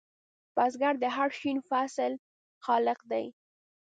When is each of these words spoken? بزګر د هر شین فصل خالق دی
بزګر 0.55 0.95
د 1.03 1.05
هر 1.15 1.29
شین 1.39 1.57
فصل 1.69 2.11
خالق 2.65 2.99
دی 3.11 3.25